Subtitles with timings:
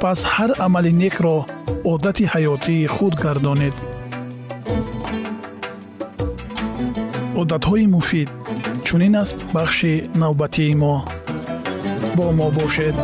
[0.00, 1.36] пас ҳар амали некро
[1.92, 3.76] одати ҳаётии худ гардонед
[7.40, 8.28] одатҳои муфид
[8.86, 10.94] чунин аст бахши навбатии мо
[12.16, 12.96] бо мо бошед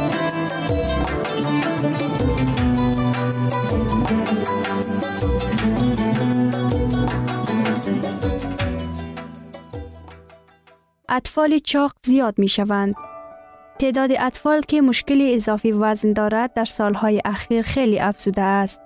[11.08, 12.94] اطفال چاق زیاد می شوند.
[13.79, 18.81] تعداد اطفال که مشکل اضافی وزن دارد در سالهای اخیر خیلی افزوده است.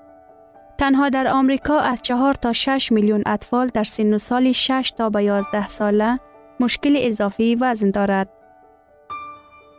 [0.78, 5.10] تنها در آمریکا از 4 تا 6 میلیون اطفال در سن و سال 6 تا
[5.10, 6.20] به 11 ساله
[6.60, 8.30] مشکل اضافی وزن دارد.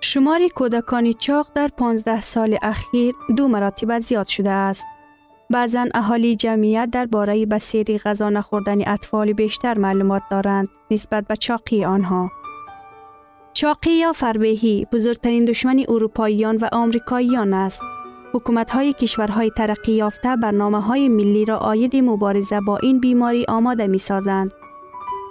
[0.01, 4.87] شمار کودکان چاق در 15 سال اخیر دو مراتب زیاد شده است.
[5.51, 11.85] بعضا اهالی جمعیت در باره بسیری غذا نخوردن اطفال بیشتر معلومات دارند نسبت به چاقی
[11.85, 12.31] آنها.
[13.53, 17.83] چاقی یا فربهی بزرگترین دشمن اروپاییان و آمریکاییان است.
[18.33, 23.87] حکومت های کشورهای ترقی یافته برنامه های ملی را آید مبارزه با این بیماری آماده
[23.87, 24.53] می سازند.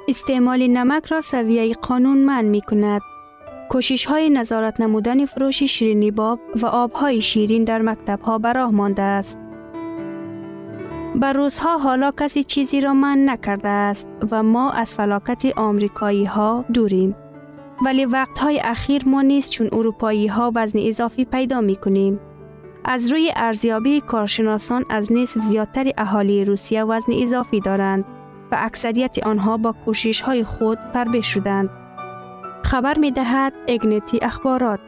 [0.08, 3.02] استعمال نمک را سویه قانون من می کند.
[3.70, 9.02] کوشش های نظارت نمودن فروش شیرینی باب و آبهای شیرین در مکتب ها براه مانده
[9.02, 9.38] است.
[11.16, 16.66] بر روزها حالا کسی چیزی را من نکرده است و ما از فلاکت آمریکایی ها
[16.74, 17.16] دوریم.
[17.86, 22.20] ولی وقتهای اخیر ما نیست چون اروپایی ها وزن اضافی پیدا می کنیم.
[22.86, 28.06] از روی ارزیابی کارشناسان از نصف زیادتر اهالی روسیه وزن اضافی دارند
[28.52, 31.70] و اکثریت آنها با کوشش های خود فربه شدند.
[32.64, 34.80] خبر می دهد اگنتی اخبارات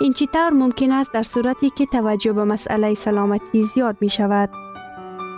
[0.00, 4.50] این چطور ممکن است در صورتی که توجه به مسئله سلامتی زیاد می شود؟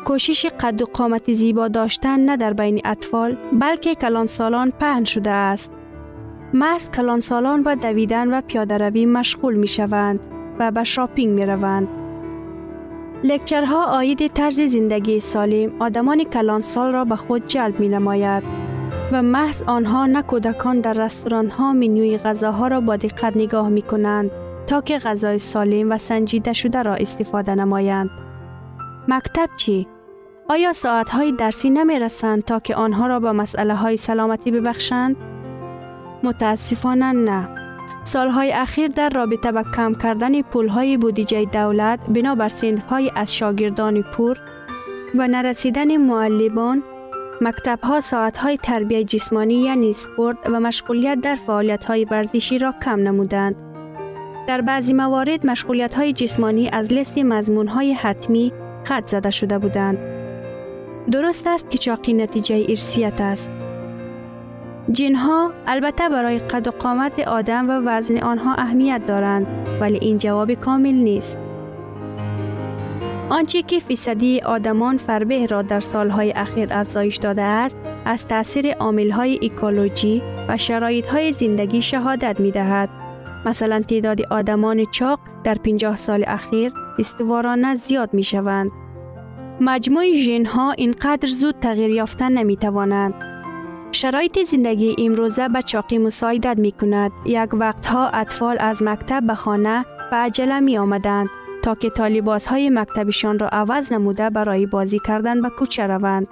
[0.05, 5.31] کوشش قد و قامت زیبا داشتن نه در بین اطفال بلکه کلان سالان پهن شده
[5.31, 5.73] است.
[6.53, 10.21] محض کلان سالان با دویدن و پیاده روی مشغول می شوند
[10.59, 11.89] و به شاپینگ می روند.
[13.25, 18.43] لکچرها آید طرز زندگی سالم آدمان کلان سال را به خود جلب می نماید
[19.13, 23.83] و محض آنها نه کودکان در رستوران ها منوی غذاها را با دقت نگاه می
[23.83, 24.31] کنند
[24.67, 28.11] تا که غذای سالم و سنجیده شده را استفاده نمایند.
[29.09, 29.87] مکتب چی؟
[30.49, 35.17] آیا ساعت های درسی نمی رسند تا که آنها را به مسئله های سلامتی ببخشند؟
[36.26, 37.49] متاسفانه نه.
[38.05, 42.50] سالهای اخیر در رابطه با کم کردن پولهای بودجه دولت بنابر
[42.90, 44.38] های از شاگردان پور
[45.14, 46.82] و نرسیدن معلمان
[47.40, 52.75] مکتب ها ساعت های تربیه جسمانی یعنی سپورت و مشغولیت در فعالیت های ورزشی را
[52.84, 53.56] کم نمودند.
[54.46, 58.52] در بعضی موارد مشغولیت های جسمانی از لیست مضمون های حتمی
[58.84, 59.99] خط زده شده بودند.
[61.11, 63.50] درست است که چاقی نتیجه ارسیت است.
[64.93, 69.47] جنها البته برای قد و قامت آدم و وزن آنها اهمیت دارند
[69.81, 71.38] ولی این جواب کامل نیست.
[73.31, 78.75] آنچه که فیصدی آدمان فربه را در سالهای اخیر افزایش داده است از تاثیر
[79.12, 80.56] های اکولوژی و
[81.12, 82.91] های زندگی شهادت می دهد.
[83.47, 88.71] مثلا تعداد آدمان چاق در 50 سال اخیر استوارانه زیاد می شوند.
[89.61, 93.36] مجموع ژن ها اینقدر زود تغییر یافتن نمی توانند.
[93.97, 97.13] شرایط زندگی امروزه به چاقی مساعدت می کند.
[97.27, 101.29] یک وقتها اطفال از مکتب به خانه به عجله می آمدند
[101.63, 106.27] تا که طالباس های مکتبشان را عوض نموده برای بازی کردن به کوچه روند.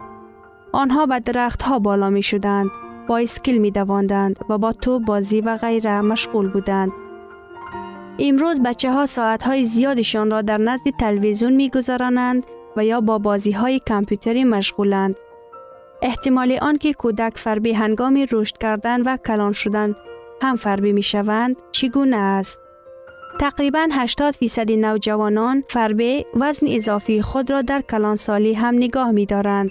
[0.73, 2.71] آنها به درخت ها بالا می شدند.
[3.07, 3.73] با اسکیل می
[4.49, 6.93] و با تو بازی و غیره مشغول بودند.
[8.19, 12.47] امروز بچه ها ساعت های زیادشان را در نزد تلویزیون می گذارانند
[12.77, 15.17] و یا با بازی های کامپیوتری مشغولند.
[16.05, 19.97] احتمال آنکه کودک فربی هنگام رشد کردن و کلان شدن
[20.43, 22.61] هم فربی می شوند چگونه است؟
[23.41, 29.71] تقریبا 80 فیصد نوجوانان فربه وزن اضافی خود را در کلانسالی هم نگاه می دارند.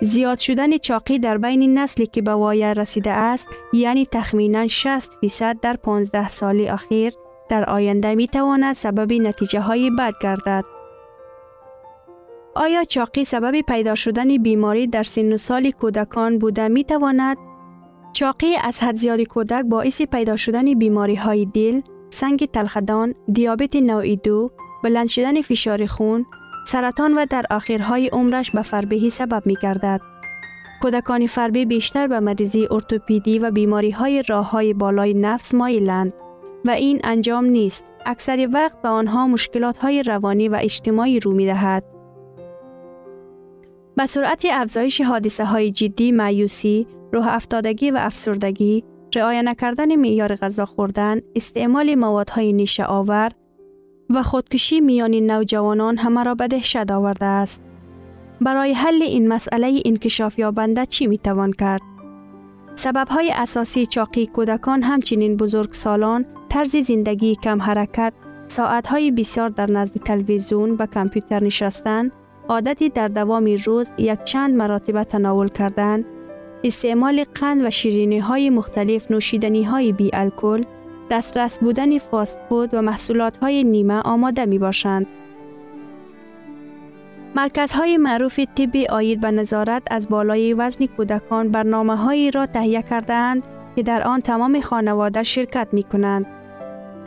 [0.00, 5.60] زیاد شدن چاقی در بین نسلی که به وایه رسیده است یعنی تخمینا 60 فیصد
[5.62, 7.12] در 15 سال اخیر
[7.48, 10.64] در آینده می تواند سبب نتیجه های بد گردد.
[12.54, 17.36] آیا چاقی سبب پیدا شدن بیماری در سن و سال کودکان بوده می تواند؟
[18.12, 24.14] چاقی از حد زیاد کودک باعث پیدا شدن بیماری های دل، سنگ تلخدان، دیابت نوع
[24.14, 24.50] دو،
[24.84, 26.26] بلند شدن فشار خون،
[26.66, 30.00] سرطان و در آخرهای عمرش به فربهی سبب می گردد.
[30.82, 36.12] کودکان فربه بیشتر به مریضی ارتوپیدی و بیماری های راه های بالای نفس مایلند
[36.64, 37.84] و این انجام نیست.
[38.06, 41.91] اکثر وقت به آنها مشکلات های روانی و اجتماعی رو می دهد.
[44.02, 48.84] به سرعت افزایش حادثه های جدی معیوسی، روح افتادگی و افسردگی،
[49.14, 53.32] رعایت نکردن معیار غذا خوردن، استعمال موادهای نیشه آور
[54.10, 57.62] و خودکشی میان نوجوانان همه را به دهشت آورده است.
[58.40, 61.80] برای حل این مسئله انکشاف یابنده چی می توان کرد؟
[62.74, 68.12] سبب های اساسی چاقی کودکان همچنین بزرگ سالان، طرز زندگی کم حرکت،
[68.46, 72.10] ساعت های بسیار در نزد تلویزیون و کامپیوتر نشستن،
[72.48, 76.04] عادتی در دوام روز یک چند مراتب تناول کردن،
[76.64, 80.62] استعمال قند و شیرینی های مختلف نوشیدنی های بی الکل،
[81.10, 85.06] دسترس بودن فاست فود و محصولات های نیمه آماده می باشند.
[87.34, 93.42] مرکزهای معروف طبی آید به نظارت از بالای وزن کودکان برنامه هایی را تهیه کردند
[93.76, 96.26] که در آن تمام خانواده شرکت می کنند.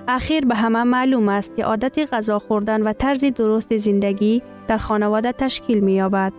[0.07, 5.31] اخیر به همه معلوم است که عادت غذا خوردن و طرز درست زندگی در خانواده
[5.31, 6.33] تشکیل می یابد.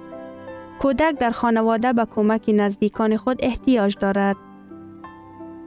[0.79, 4.37] کودک در خانواده به کمک نزدیکان خود احتیاج دارد.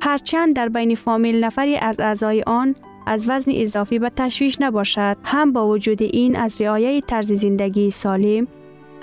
[0.02, 2.76] هرچند در بین فامیل نفری از اعضای آن
[3.06, 8.48] از وزن اضافی به تشویش نباشد هم با وجود این از رعایت طرز زندگی سالم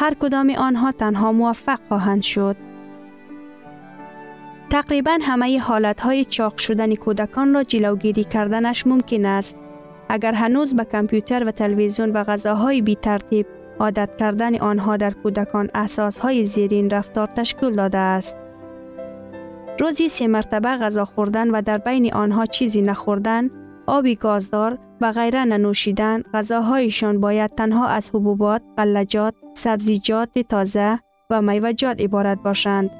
[0.00, 2.56] هر کدام آنها تنها موفق خواهند شد.
[4.70, 5.60] تقریبا همه
[5.98, 9.56] های چاق شدن کودکان را جلوگیری کردنش ممکن است.
[10.08, 13.46] اگر هنوز به کامپیوتر و تلویزیون و غذاهای بی ترتیب
[13.80, 15.70] عادت کردن آنها در کودکان
[16.22, 18.36] های زیرین رفتار تشکیل داده است.
[19.80, 23.50] روزی سه مرتبه غذا خوردن و در بین آنها چیزی نخوردن،
[23.86, 30.98] آبی گازدار و غیره ننوشیدن، غذاهایشان باید تنها از حبوبات، غلجات، سبزیجات تازه
[31.30, 32.90] و میوجات عبارت باشند.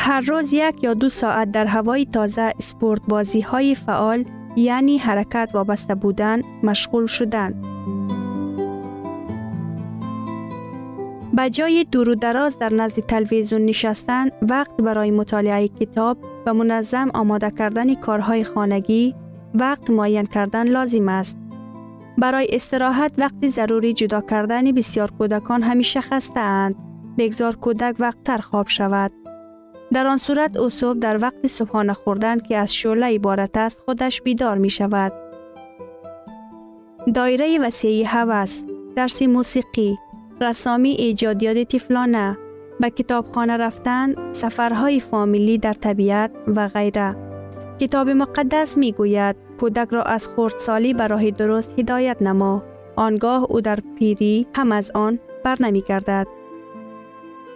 [0.00, 4.24] هر روز یک یا دو ساعت در هوای تازه سپورت بازی های فعال
[4.56, 7.75] یعنی حرکت وابسته بودن مشغول شدن.
[11.36, 17.10] به جای دور و دراز در نزد تلویزیون نشستن وقت برای مطالعه کتاب و منظم
[17.14, 19.14] آماده کردن کارهای خانگی
[19.54, 21.36] وقت معین کردن لازم است.
[22.18, 26.74] برای استراحت وقتی ضروری جدا کردن بسیار کودکان همیشه خسته اند.
[27.18, 29.12] بگذار کودک وقت تر خواب شود.
[29.92, 34.22] در آن صورت او صبح در وقت صبحانه خوردن که از شعله عبارت است خودش
[34.22, 35.12] بیدار می شود.
[37.14, 38.62] دایره وسیعی هوس،
[38.96, 39.98] درس موسیقی،
[40.40, 42.38] رسامی ایجادیات تفلانه،
[42.80, 47.16] به کتابخانه رفتن، سفرهای فامیلی در طبیعت و غیره.
[47.80, 52.62] کتاب مقدس می گوید کودک را از خردسالی به راه درست هدایت نما
[52.96, 56.26] آنگاه او در پیری هم از آن بر نمی گردد.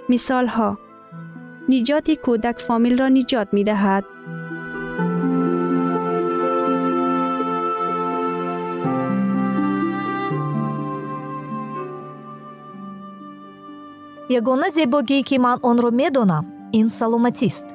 [0.08, 0.78] مثال ها
[1.68, 4.04] نجات کودک فامیل را نجات می دهد.
[14.30, 17.66] Ягона зебогие ки ман онро медонам ин саломатист.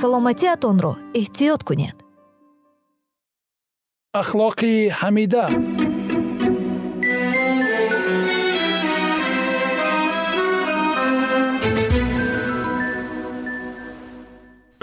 [0.00, 1.96] Саломатиатонро эҳтиёт кунед.
[4.20, 5.44] Ахлоқи ҳамида.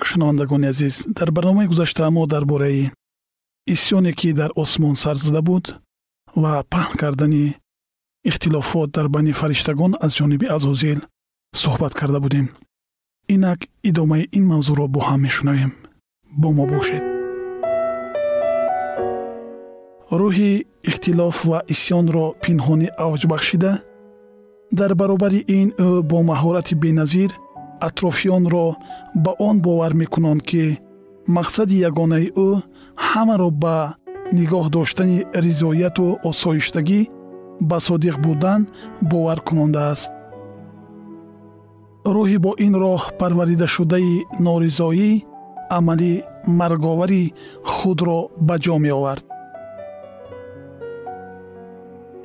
[0.08, 2.92] Шунавандагони азиз дар барномаи гузашта мо дар бораи
[3.74, 5.85] исьёне ки дар осмон сар зада буд
[6.42, 7.56] ва паҳн кардани
[8.30, 11.00] ихтилофот дар байни фариштагон аз ҷониби азозил
[11.62, 12.48] суҳбат карда будем.
[13.34, 15.72] Инак идомаи ин мавзӯъро бо ҳам мешунавем
[16.42, 17.04] бо мо бошед.
[20.20, 20.52] Рӯҳи
[20.90, 23.72] ихтилоф ва исьёнро пинҳонӣ авҷ бахшида
[24.80, 27.32] дар баробари ин ӯ бо маҳорати беназир
[27.88, 28.68] атрофиёнро
[29.24, 30.64] ба он бовар мекунанд ки
[31.38, 32.50] мақсади ягонаи ӯ
[33.10, 33.78] ҳамаро ба
[34.40, 37.02] нигоҳ доштани ризояту осоиштагӣ
[37.70, 38.62] ба содиқ будан
[39.12, 40.12] боваркунонда аст.
[42.16, 44.14] Рӯҳи бо ин роҳ парваридашудаи
[44.46, 45.12] норизоӣ
[45.78, 46.14] амали
[46.60, 47.24] марговари
[47.74, 49.26] худро ба ҷо меовард.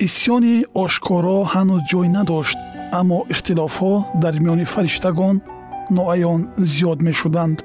[0.05, 2.59] Исьёни ошкоро ҳанӯз ҷой надошт
[2.99, 5.35] аммо ихтилофҳо дар миёни фариштагон
[5.95, 6.41] ноаён
[6.71, 7.57] зиёд мешуданд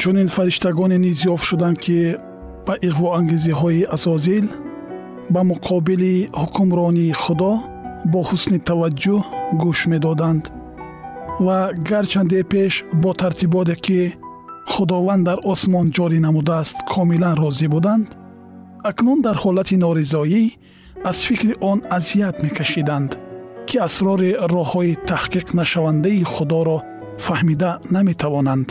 [0.00, 1.98] чунин фариштагоне низ ёфт шуданд ки
[2.66, 4.46] ба иғвоангезиҳои азозил
[5.34, 7.52] ба муқобили ҳукмронии худо
[8.12, 9.20] бо ҳусни таваҷҷӯҳ
[9.62, 10.42] гӯш медоданд.
[11.46, 14.00] Ва гарчанде пеш бо тартиботе ки
[14.72, 18.06] худованд дар осмон ҷорӣ намудааст комилан розӣ буданд
[18.90, 20.44] акнун дар ҳолати норизоӣ
[21.10, 23.10] аз фикри он азият мекашиданд
[23.68, 26.78] ки асрори роҳҳои таҳқиқнашавандаи худоро
[27.26, 28.68] фаҳмида наметавонанд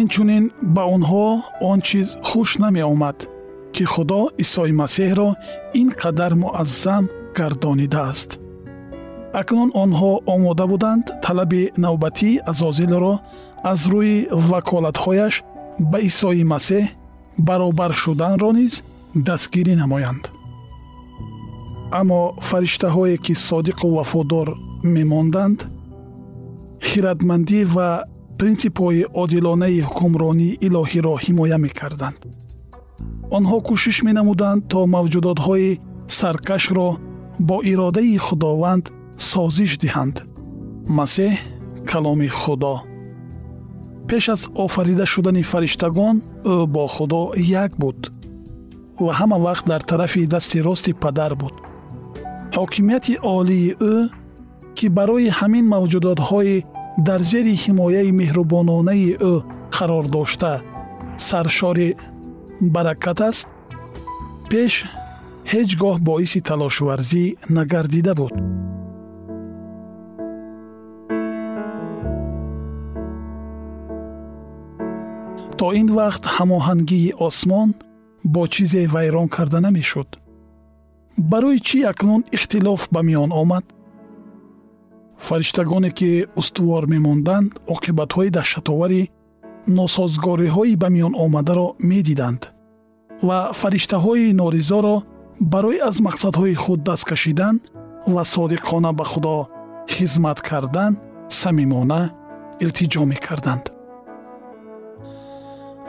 [0.00, 0.44] инчунин
[0.74, 1.26] ба онҳо
[1.70, 3.18] он чиз хуш намеомад
[3.74, 5.28] ки худо исои масеҳро
[5.80, 7.04] ин қадар муаззам
[7.36, 8.30] гардонидааст
[9.40, 13.14] акнун онҳо омода буданд талаби навбатии азозилро
[13.72, 14.16] аз рӯи
[14.50, 15.34] ваколатҳояш
[15.90, 16.84] ба исои масеҳ
[17.48, 18.74] баробар шуданро низ
[19.26, 20.24] дастгирӣ намоянд.
[22.00, 24.48] Аммо фариштаҳое ки содиқу вафодор
[24.96, 25.58] мемонданд
[26.88, 27.88] хиратмандӣ ва
[28.42, 32.20] принсипҳои одилонаи ҳукмронии илоҳиро ҳимоя мекарданд.
[33.36, 35.70] Онҳо кӯшиш менамуданд то мавҷудотҳои
[36.18, 36.88] саркашро
[37.48, 38.84] бо иродаи худованд
[39.30, 40.16] созиш диҳанд.
[40.98, 41.32] Масеҳ
[41.90, 42.74] каломи худо.
[44.08, 46.16] Пеш аз офарида шудани фариштагон
[46.54, 47.22] ӯ бо худо
[47.62, 47.98] як буд
[49.04, 51.54] ва ҳама вақт дар тарафи дасти рости падар буд.
[52.56, 53.94] Ҳокимияти олии ӯ
[54.76, 56.56] ки барои ҳамин мавҷудотҳои
[56.98, 59.34] дар зери ҳимояи меҳрубононаи ӯ
[59.74, 60.54] қарор дошта.
[61.28, 61.88] Саршори
[62.74, 63.48] баракат аст.
[64.50, 64.74] Пеш
[65.52, 67.24] ҳеҷ гоҳ боиси талошварзӣ
[67.56, 68.34] нагардида буд.
[75.58, 77.70] То ин вақт ҳамоҳангии осмон
[78.34, 80.08] бо чизе вайрон карда намешуд.
[81.30, 83.64] Барои чӣ акнун ихтилоф ба миён омад
[85.28, 86.10] фариштагоне ки
[86.40, 89.02] устувор мемонданд оқибатҳои даҳшатовари
[89.78, 92.42] носозгориҳои ба миён омадаро медиданд
[93.28, 94.96] ва фариштаҳои норизоро
[95.52, 97.54] барои аз мақсадҳои худ даст кашидан
[98.14, 99.36] ва содиқона ба худо
[99.94, 100.92] хизмат кардан
[101.40, 102.02] самимона
[102.64, 103.64] илтиҷо мекарданд.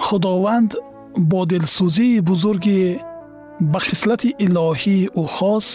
[0.05, 0.71] Худованд
[1.31, 2.79] бо дилсӯзии бузурги
[3.71, 5.67] ба хислати илоҳии ӯ хос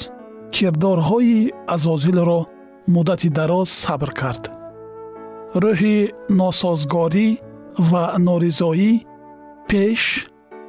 [0.54, 2.40] кирдорҳои азозилро
[2.94, 4.44] муддати дароз сабр кард.
[5.62, 5.98] Рӯҳи
[6.38, 7.28] носозгорӣ
[7.90, 8.92] ва норизоӣ
[9.68, 10.02] пеш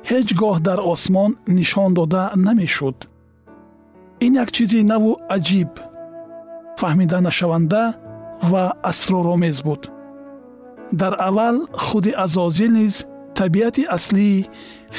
[0.09, 2.97] ҳеҷ гоҳ дар осмон нишон дода намешуд.
[4.25, 5.71] Ин як чизи наву аҷиб
[6.79, 7.83] фаҳмиданашаванда
[8.51, 9.81] ва асроромез буд.
[11.01, 12.95] Дар аввал худи азозил низ
[13.39, 14.47] табиати аслии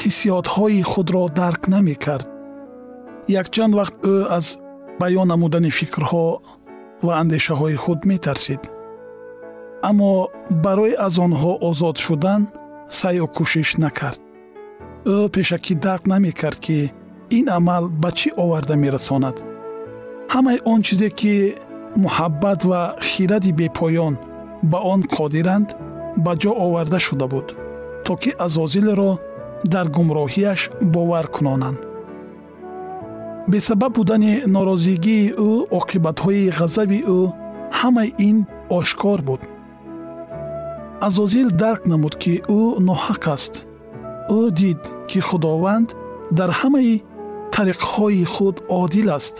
[0.01, 2.27] ҳиссиётҳои худро дарк намекард.
[3.41, 4.45] Якчанд вақт ӯ аз
[5.01, 6.25] баён намудани фикрҳо
[7.05, 8.61] ва андешаҳои худ метарсид.
[9.89, 10.11] Аммо
[10.65, 12.41] барои аз онҳо озод шудан
[12.99, 14.19] сайю кӯшиш накард.
[15.13, 16.77] Ӯ пешакӣ дарк намекард ки
[17.37, 19.37] ин амал ба чӣ оварда мерасонад?
[20.33, 21.33] Ҳамаи он чизе ки
[22.03, 24.13] муҳаббат ва хиради бепоён
[24.71, 25.69] ба он қодиранд
[26.23, 27.47] ба ҷо оварда шуда буд
[28.05, 29.11] то ки азозилро
[29.73, 30.61] дар гумроҳияш
[30.93, 31.79] бовар кунонанд
[33.47, 37.19] бесабаб будани норозигии ӯ оқибатҳои ғазаби ӯ
[37.79, 38.37] ҳамаи ин
[38.77, 39.41] ошкор буд.
[41.07, 43.53] Азозил дарк намуд ки ӯ ноҳақ аст.
[44.39, 45.89] Ӯ дид ки худованд
[46.37, 46.93] дар ҳамаи
[47.53, 49.35] тариқҳои худ одил аст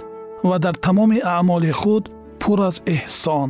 [0.50, 2.04] ва дар тамоми аъмоли худ
[2.42, 3.50] пур аз эҳсон.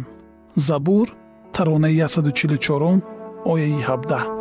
[0.67, 1.08] Забур
[1.53, 3.01] таронаи 144
[3.51, 4.41] ояи 17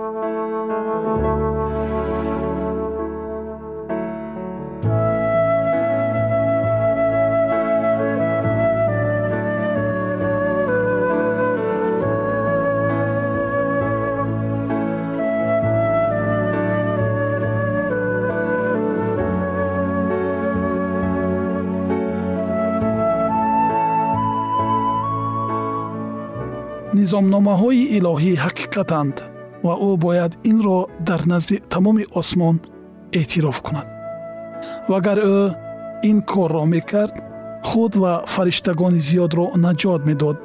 [27.10, 29.16] низомномаҳои илоҳӣ ҳақиқатанд
[29.66, 32.56] ва ӯ бояд инро дар назди тамоми осмон
[33.20, 33.88] эътироф кунад.
[34.90, 35.38] Вагар ӯ
[36.10, 37.14] ин корро мекард
[37.68, 40.38] худ ва фариштагони зиёдро наҷот медод.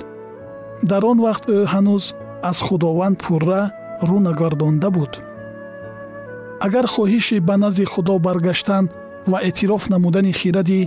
[0.89, 2.03] Дар он вақт ӯ ҳанӯз
[2.50, 3.62] аз худованд пурра
[4.07, 5.13] рӯ нагардонда буд.
[6.65, 8.86] Агар хоҳиши ба назди худо баргаштан
[9.31, 10.81] ва эътироф намудани хиради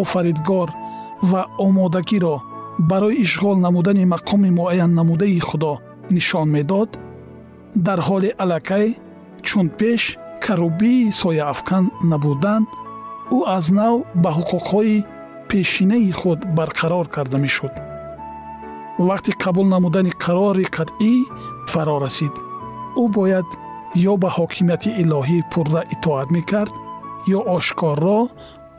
[0.00, 0.68] офаридгор
[1.30, 2.36] ва омодагиро
[2.78, 5.78] барои ишғол намудани мақоми муайяннамудаи худо
[6.10, 6.98] нишон медод
[7.74, 8.96] дар ҳоли аллакай
[9.42, 12.62] чун пеш карубии сояафкан набудан
[13.36, 15.04] ӯ аз нав ба ҳуқуқҳои
[15.48, 17.74] пешинаи худ барқарор карда мешуд.
[19.08, 21.12] Вақти қабул намудани қарори қатъӣ
[21.72, 22.34] фаро расид.
[23.02, 23.48] Ӯ бояд
[24.10, 26.72] ё ба ҳокимияти илоҳӣ пурра итоат мекард
[27.36, 28.20] ё ошкорро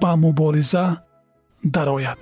[0.02, 0.86] ба мубориза
[1.76, 2.22] дарояд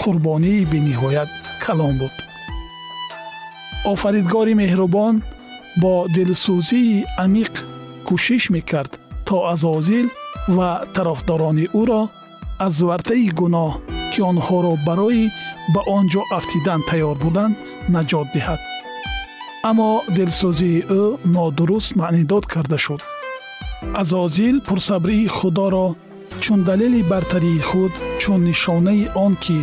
[0.00, 1.30] қурбонии бениҳоят
[1.64, 2.14] калон буд
[3.92, 5.14] офаридгори меҳрубон
[5.82, 7.52] бо дилсӯзии амиқ
[8.06, 8.92] кӯшиш мекард
[9.26, 10.06] то азозил
[10.56, 12.02] ва тарафдорони ӯро
[12.66, 13.70] аз вартаи гуноҳ
[14.12, 15.26] ки онҳоро барои
[15.74, 17.54] ба он ҷо афтидан тайёр буданд
[17.94, 18.60] наҷот диҳад.
[19.70, 21.02] Аммо дилсӯзии ӯ
[21.34, 23.00] нодуруст маънидод карда шуд.
[24.00, 25.86] Азозил пурсабрии худоро
[26.42, 29.58] чун далели бартарии худ чун нишонаи он ки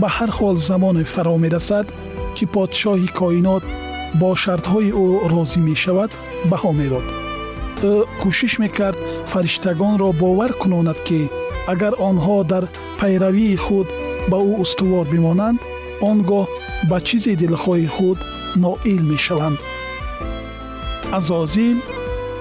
[0.00, 1.86] ба ҳар ҳол замоне фаро мерасад
[2.36, 3.64] ки подшоҳи коинот
[4.20, 6.10] бо шартҳои ӯ розӣ мешавад
[6.50, 7.06] баҳо медод
[7.92, 8.98] ӯ кӯшиш мекард
[9.30, 11.20] фариштагонро бовар кунонад ки
[11.72, 12.64] агар онҳо дар
[13.00, 13.86] пайравии худ
[14.30, 15.58] ба ӯ устувор бимонанд
[16.08, 16.46] он гоҳ
[16.90, 18.18] ба чизи дилхоҳи худ
[18.62, 19.58] ноил мешаванд.
[21.18, 21.78] Азозил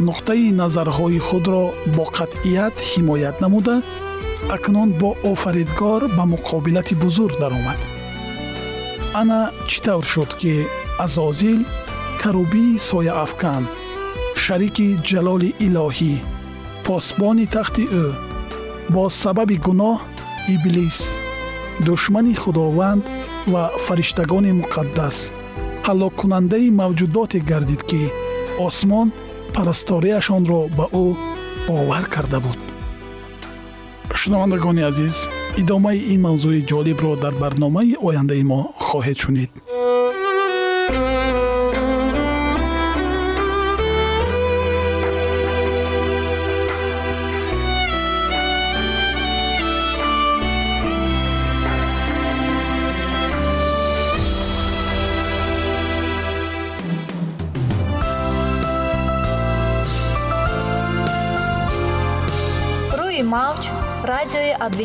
[0.08, 1.64] нуқтаи назарҳои худро
[1.96, 3.76] бо қатъият ҳимоят намуда
[4.50, 7.80] акнун бо офаридгор ба муқобилати бузург даромад.
[9.14, 10.54] Ана чӣ тавр шуд ки
[11.06, 11.62] азозил
[12.22, 13.64] карубии сояафкан
[14.44, 16.16] шарики ҷалоли илоҳӣ
[16.86, 18.06] посбони тахти ӯ
[18.94, 19.98] бо сабаби гуноҳ
[20.56, 21.00] иблис
[21.88, 23.04] душмани худованд
[23.54, 25.18] ва фариштагони муқаддас
[25.88, 28.02] ҳаллоккунандаи мавҷудоте гардид ки
[28.68, 29.08] осмон
[29.56, 31.08] парасторияшонро ба ӯ
[31.68, 32.60] бовар карда буд
[34.14, 39.52] шунавандагони азиз идомаи ин мавзӯи ҷолибро дар барномаи ояндаи мо хоҳед шунид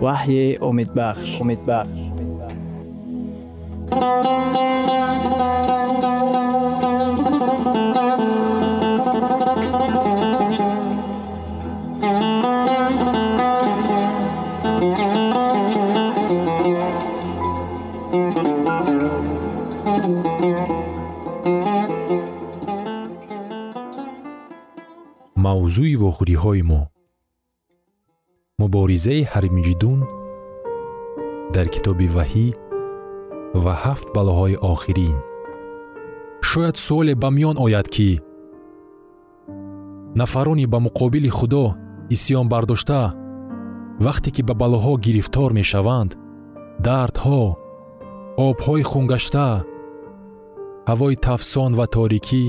[0.00, 2.00] таъин кардааст ваҳйи умедбахш умедбахш
[25.36, 26.87] мавзӯи вохӯриҳои мо
[28.68, 30.00] муборизаи ҳармиҷидун
[31.54, 32.46] дар китоби ваҳӣ
[33.64, 35.16] ва ҳафт балоҳои охирин.
[36.48, 38.10] Шояд суоле ба миён ояд ки
[40.20, 41.64] нафарони ба муқобили худо
[42.14, 43.02] исьён бардошта
[44.06, 46.10] вақте ки ба балоҳо гирифтор мешаванд
[46.86, 47.42] дардҳо
[48.48, 49.48] обҳои хунгашта
[50.90, 52.44] ҳавои тафсон ва торикӣ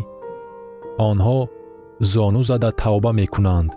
[1.09, 1.39] онҳо
[2.13, 3.71] зону зада тавба мекунанд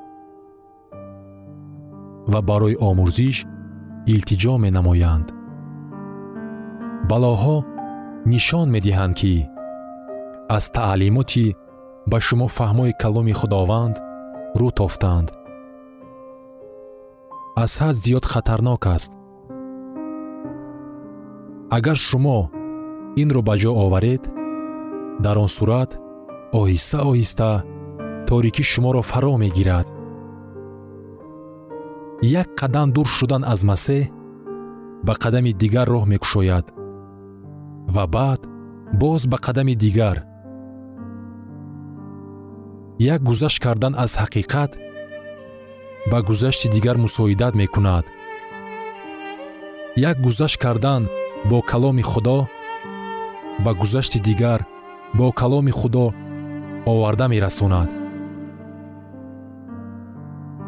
[2.33, 3.37] ва барои омӯзиш
[4.15, 5.27] илтиҷо менамоянд.
[7.11, 7.57] Балоҳо
[8.33, 9.35] нишон медиҳанд ки
[10.57, 11.47] аз таълимоти
[12.11, 13.97] ба шумо фаҳмои каломи худованд
[14.61, 15.29] рӯ тофтанд.
[17.63, 19.11] Аз ҳад зиёд хатарнок аст.
[21.77, 22.39] Агар шумо
[23.23, 24.23] инро ба ҷо оваред
[25.25, 25.91] дар он сурат
[26.61, 27.51] оҳиста оҳиста
[28.29, 29.87] торикӣ шуморо фаро мегирад
[32.23, 34.11] як қадам дур шудан аз масеҳ
[35.07, 36.67] ба қадами дигар роҳ мекушояд
[37.95, 38.41] ва баъд
[39.01, 40.23] боз ба қадами дигар.
[42.99, 44.73] Як гузашт кардан аз ҳақиқат
[46.11, 48.05] ба гузашти дигар мусоидат мекунад.
[49.97, 51.09] Як гузашт кардан
[51.51, 52.49] бо каломи худо
[53.65, 54.65] ба гузашти дигар
[55.15, 56.15] бо каломи худо
[56.87, 57.91] оварда мерасонад.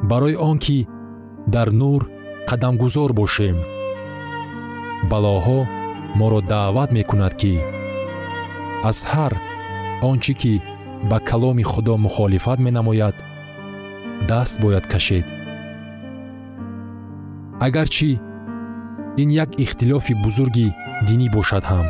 [0.02, 0.88] Барои он ки
[1.46, 2.10] дар нур
[2.48, 3.56] қадамгузор бошем.
[5.10, 5.58] Балоҳо
[6.18, 7.54] моро даъват мекунад ки
[8.90, 9.32] аз ҳар
[10.08, 10.54] он чӣ ки
[11.10, 13.16] ба каломи худо мухолифат менамояд
[14.28, 15.26] даст бояд кашед.
[17.66, 18.20] Агарчи
[19.22, 20.68] ин як ихтилофи бузурги
[21.06, 21.86] динӣ бошад ҳам.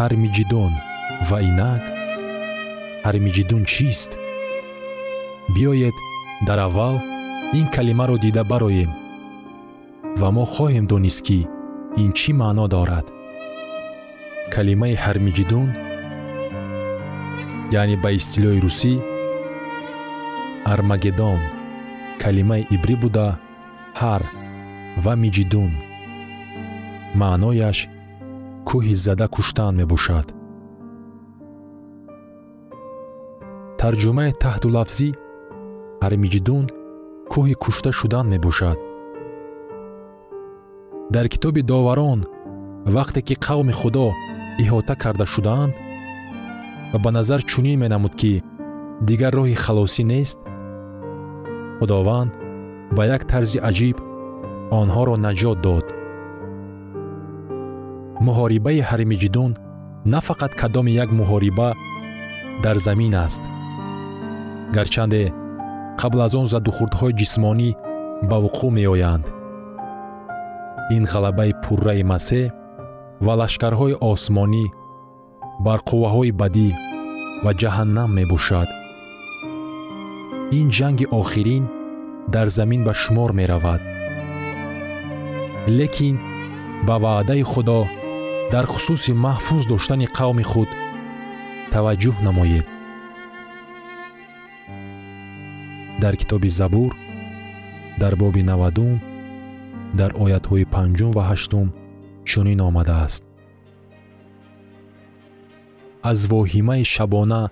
[0.00, 0.72] Ҳармиҷидон
[1.28, 1.82] ва инак
[3.06, 4.10] ҳармиҷидун чист?
[5.54, 5.96] Биёед
[6.46, 6.96] дар аввал
[7.58, 8.90] ин калимаро дида бароем
[10.20, 11.38] ва мо хоҳем донист ки
[12.02, 13.06] ин чӣ маъно дорад
[14.54, 15.68] калимаи ҳармиҷидун
[17.80, 18.94] яъне ба истилоҳи русӣ
[20.74, 21.40] армагедон
[22.22, 23.28] калимаи ибрӣ буда
[24.00, 24.22] ҳар
[25.04, 25.72] ва миҷидун
[27.20, 27.78] маънояш
[28.68, 30.26] кӯҳи зада куштан мебошад
[33.80, 35.08] тарҷумаи таҳдулафзӣ
[36.06, 36.64] армиҷидун
[37.32, 38.78] кӯҳи кушта шудан мебошад.
[41.14, 42.20] Дар китоби доварон
[42.96, 44.06] вақте ки қавми худо
[44.62, 45.74] иҳота карда шудаанд
[46.92, 48.32] ва ба назар чунин менамуд ки
[49.08, 50.38] дигар роҳи халосӣ нест
[51.78, 52.32] худованд
[52.96, 53.96] ба як тарзи аҷиб
[54.80, 55.86] онҳоро наҷот дод.
[58.26, 59.52] Муҳорибаи ҳармиҷидун
[60.12, 61.68] на фақат кадоми як муҳориба
[62.64, 63.42] дар замин аст.
[64.76, 65.22] Гарчанде
[66.00, 67.70] қабл аз он задухурдҳои ҷисмонӣ
[68.28, 69.26] ба вуқӯъ меоянд.
[70.96, 72.52] Ин ғалабаи пурраи масеҳ
[73.24, 74.66] ва лашкарҳои осмонӣ
[75.66, 76.68] бар қувваҳои бадӣ
[77.44, 78.68] ва ҷаҳаннам мебошад.
[80.58, 81.64] Ин ҷанги охирин
[82.34, 83.80] дар замин ба шумор меравад.
[85.78, 86.16] Лекин
[86.86, 87.80] ба ваъдаи худо
[88.52, 90.70] дар хусуси маҳфуз доштани қавми худ
[91.72, 92.66] таваҷҷӯҳ намоед
[96.02, 96.92] дар китоби забур
[98.00, 98.92] дар боби навадум
[99.98, 101.68] дар оятҳои панҷум ва ҳаштум
[102.30, 103.22] чунин омадааст.
[106.10, 107.42] Аз воҳимаи шабона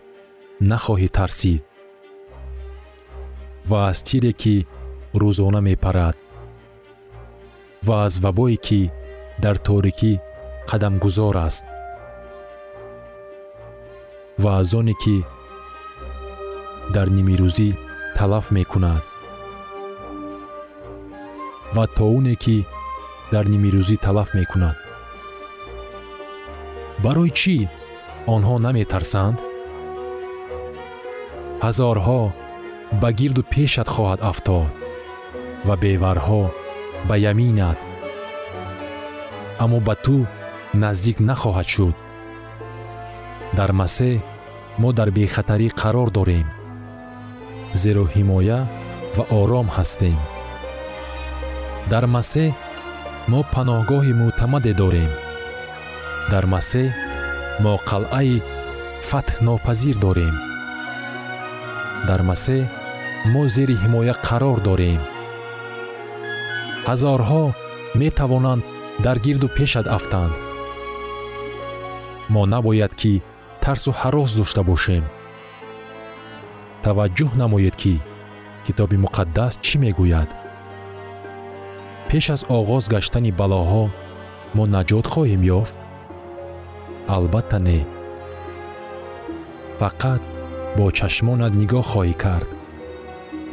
[0.70, 1.62] нахоҳӣ тарсид
[3.70, 4.56] ва аз тире ки
[5.20, 6.16] рӯзона мепарад
[7.86, 8.80] ва аз вабое ки
[9.42, 10.12] дар торикӣ
[10.70, 11.64] қадамгузор аст
[14.42, 15.16] ва аз оне ки
[16.94, 17.70] дар нимирӯзӣ
[18.16, 19.02] талаф мекунад.
[21.74, 22.56] Ва тоуне ки
[23.32, 24.76] дар нимирӯзӣ талаф мекунад.
[27.04, 27.56] Барои чӣ
[28.34, 29.38] онҳо наметарсанд?
[31.64, 32.20] Ҳазорҳо
[33.00, 34.70] ба гирду пешат хоҳад афтод
[35.66, 36.42] ва беварҳо
[37.08, 37.78] ба яминат.
[39.62, 40.16] Аммо ба ту
[40.82, 41.96] наздик нахоҳад шуд.
[43.58, 44.14] Дар масеҳ
[44.80, 46.46] мо дар бехатарӣ қарор дорем
[47.74, 48.60] зеро ҳимоя
[49.16, 50.18] ва ором ҳастем.
[51.92, 52.50] Дар масеҳ
[53.30, 55.10] мо паноҳгоҳи мӯътамаде дорем.
[56.32, 56.88] Дар масеҳ
[57.64, 58.36] мо қалъаи
[59.08, 60.34] фатҳнопазир дорем.
[62.08, 62.62] Дар масеҳ
[63.32, 65.00] мо зери ҳимоя қарор дорем.
[66.88, 67.44] Ҳазорҳо
[68.00, 68.62] метавонанд
[69.04, 70.34] дар гирду пешат афтанд.
[72.32, 73.12] Мо набояд ки
[73.64, 75.04] тарсу ҳарос дошта бошем
[76.84, 77.94] таваҷҷӯҳ намоед ки
[78.64, 80.30] китоби муқаддас чӣ мегӯяд?
[82.08, 83.84] Пеш аз оғоз гаштани балоҳо
[84.56, 85.78] мо наҷот хоҳем ёфт?
[87.16, 87.80] Албатта не.
[89.80, 90.22] Фақат
[90.76, 92.50] бо чашмонат нигоҳ хоҳӣ кард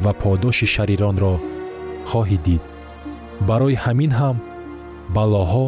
[0.04, 1.34] ва подоши шариронро
[2.10, 2.62] хоҳӣ дид.
[3.48, 4.36] Барои ҳамин ҳам
[5.16, 5.66] балоҳо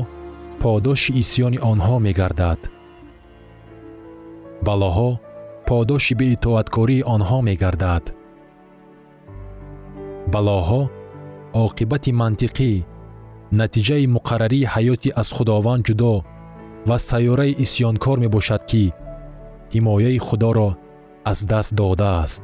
[0.63, 2.61] подоши исьёни онҳо мегардад.
[4.67, 5.11] Балоҳо
[5.71, 8.05] подоши беитоаткории онҳо мегардад.
[10.33, 10.83] Балоҳо
[11.65, 12.73] оқибати мантиқӣ
[13.61, 16.13] натиҷаи муқаррарии ҳаёти аз худованд ҷудо
[16.89, 18.85] ва сайёраи исьёнкор мебошад ки
[19.75, 20.71] ҳимояи худоро
[21.31, 22.43] аз даст додааст.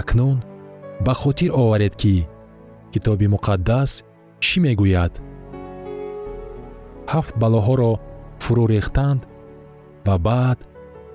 [0.00, 0.38] Акнун
[1.06, 2.14] ба хотир оваред ки
[2.92, 3.90] китоби муқаддас
[4.44, 5.12] чӣ мегӯяд?
[7.12, 7.92] Ҳафт балоҳоро
[8.42, 9.20] фурӯ рехтанд
[10.06, 10.58] ва баъд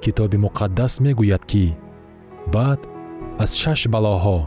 [0.04, 1.66] китоби муқаддас мегӯяд ки
[2.54, 2.80] баъд
[3.44, 4.40] аз шаш балоҳо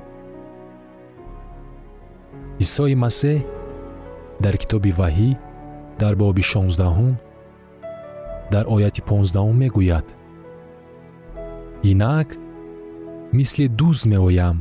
[2.65, 3.39] исои масеҳ
[4.45, 5.31] дар китоби ваҳӣ
[6.01, 7.15] дар боби шонздаҳум
[8.53, 10.07] дар ояти понздаҳум мегӯяд.
[11.91, 12.29] Инак
[13.37, 14.59] мисли дузд меоям.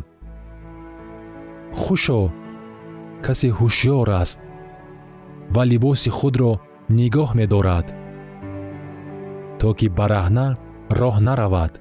[1.81, 2.21] Хушо
[3.25, 4.39] касе ҳушьёр аст
[5.55, 6.51] ва либоси худро
[6.97, 7.87] нигоҳ медорад
[9.59, 10.47] то ки бараҳна
[10.89, 11.73] роҳ наравад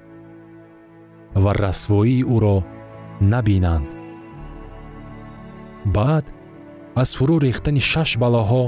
[1.43, 2.57] ва расвоии ӯро
[3.21, 3.87] набинанд.
[5.95, 6.25] Баъд
[7.01, 8.63] аз фурӯ рехтани шаш балоҳо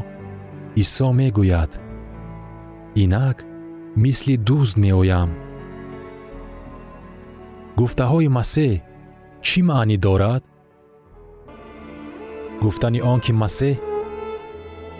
[0.81, 1.71] исо мегӯяд.
[3.03, 3.37] Инак
[4.03, 5.29] мисли дузд меоям.
[7.79, 8.73] Гуфтаҳои масеҳ
[9.45, 10.43] чӣ маънӣ дорад?
[12.63, 13.75] Гуфтани он ки масеҳ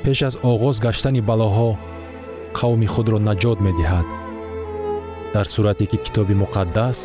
[0.04, 1.70] пеш аз оғоз гаштани балоҳо
[2.58, 4.19] қавми худро наҷот медиҳад
[5.34, 6.98] дар сурате ки китоби муқаддас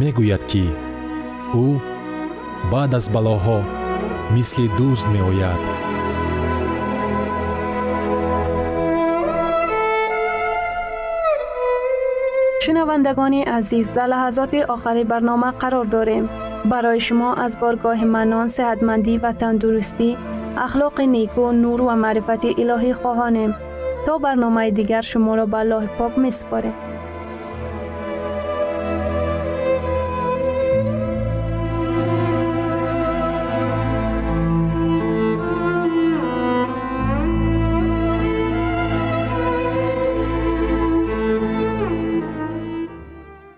[0.00, 0.64] мегӯяд ки
[1.64, 1.66] ӯ
[2.72, 3.58] баъд аз балоҳо
[4.34, 5.62] мисли дӯст меояд.
[12.62, 16.24] Шунавандагони азиз дар лаҳазоти охари барнома қарор дорем.
[16.70, 20.10] Барои шумо аз боргоҳи манон сеҳатмандӣ ва тандурустӣ
[20.66, 23.52] ахлоқи неку нур ва маърифати илоҳӣ хоҳонем.
[24.06, 26.74] То барномаи дигар шуморо ба аллоҳи пок месупорем